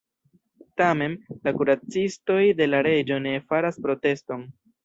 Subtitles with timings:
[0.81, 1.17] Tamen,
[1.49, 4.47] la kuracistoj de la reĝo ne faras proteston.